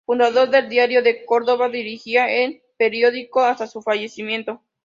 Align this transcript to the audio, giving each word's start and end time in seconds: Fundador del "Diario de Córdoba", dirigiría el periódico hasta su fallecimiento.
Fundador 0.03 0.49
del 0.49 0.67
"Diario 0.67 1.03
de 1.03 1.25
Córdoba", 1.27 1.69
dirigiría 1.69 2.25
el 2.27 2.63
periódico 2.75 3.41
hasta 3.41 3.67
su 3.67 3.83
fallecimiento. 3.83 4.63